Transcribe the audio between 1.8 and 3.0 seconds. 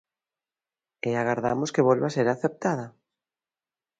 volva ser aceptada.